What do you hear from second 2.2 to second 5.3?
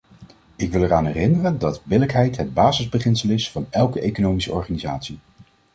het basisbeginsel is van elke economische organisatie.